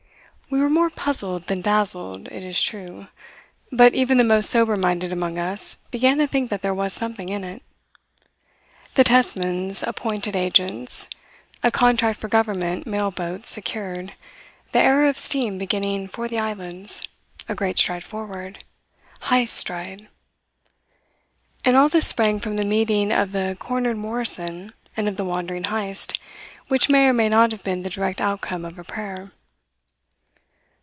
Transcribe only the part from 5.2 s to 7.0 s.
us began to think that there was